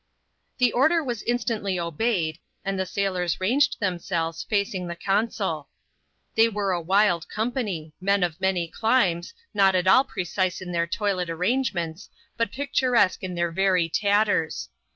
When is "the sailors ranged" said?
2.79-3.79